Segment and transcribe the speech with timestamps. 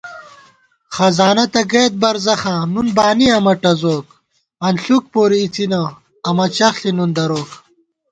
[0.95, 5.81] خزانہ تہ گئیت برزَخاں نُن بانی امہ ٹزوک * انݪُک پوری اِڅِنہ
[6.29, 7.49] امہ چَخݪی نُن دروک